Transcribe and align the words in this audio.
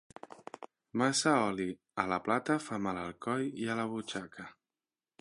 Massa 1.01 1.33
oli 1.51 1.67
a 1.93 2.07
la 2.13 2.19
plata 2.29 2.57
fa 2.69 2.79
mal 2.87 2.97
al 3.05 3.15
coll 3.27 3.47
i 3.67 3.67
a 3.75 3.81
la 3.83 3.89
butxaca. 3.95 4.53